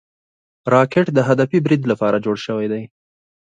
[0.73, 2.83] راکټ د هدفي برید لپاره جوړ شوی دی